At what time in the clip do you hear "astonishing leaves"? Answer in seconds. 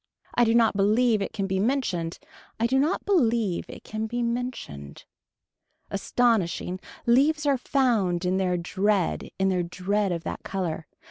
5.91-7.45